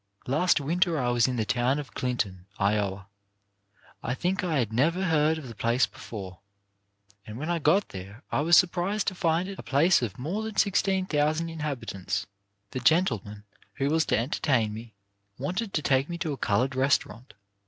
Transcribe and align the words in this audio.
Last 0.25 0.59
winter 0.59 0.99
I 0.99 1.09
was 1.09 1.27
in 1.27 1.35
the 1.35 1.45
town 1.45 1.77
of 1.77 1.93
Clinton, 1.93 2.47
Iowa. 2.57 3.05
I 4.01 4.15
think 4.15 4.43
I 4.43 4.57
had 4.57 4.73
never 4.73 5.03
heard 5.03 5.37
of 5.37 5.47
the 5.47 5.53
place 5.53 5.85
before, 5.85 6.39
and 7.27 7.37
when 7.37 7.51
I 7.51 7.59
got 7.59 7.89
there 7.89 8.23
I 8.31 8.41
was 8.41 8.57
surprised 8.57 9.05
to 9.09 9.13
find 9.13 9.47
it 9.47 9.59
a 9.59 9.61
place 9.61 10.01
of 10.01 10.17
more 10.17 10.41
than 10.41 10.55
16,000 10.55 11.49
inhabitants. 11.49 12.25
The 12.71 12.79
gentleman 12.79 13.43
who 13.75 13.89
was 13.91 14.03
to 14.07 14.17
entertain 14.17 14.73
me 14.73 14.95
wanted 15.37 15.71
to 15.75 15.83
take 15.83 16.09
me 16.09 16.17
to 16.17 16.33
a 16.33 16.37
coloured 16.37 16.73
restaurant. 16.75 17.35